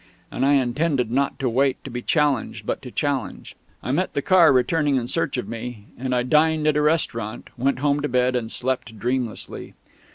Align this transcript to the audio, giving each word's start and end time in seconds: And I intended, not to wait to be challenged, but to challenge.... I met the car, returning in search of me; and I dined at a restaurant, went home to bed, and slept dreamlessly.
And 0.31 0.43
I 0.43 0.53
intended, 0.53 1.11
not 1.11 1.37
to 1.37 1.47
wait 1.47 1.83
to 1.83 1.91
be 1.91 2.01
challenged, 2.01 2.65
but 2.65 2.81
to 2.81 2.89
challenge.... 2.89 3.55
I 3.83 3.91
met 3.91 4.15
the 4.15 4.23
car, 4.23 4.51
returning 4.51 4.95
in 4.95 5.07
search 5.07 5.37
of 5.37 5.47
me; 5.47 5.85
and 5.95 6.15
I 6.15 6.23
dined 6.23 6.65
at 6.65 6.75
a 6.75 6.81
restaurant, 6.81 7.51
went 7.55 7.77
home 7.77 7.99
to 8.01 8.09
bed, 8.09 8.35
and 8.35 8.51
slept 8.51 8.97
dreamlessly. 8.97 9.75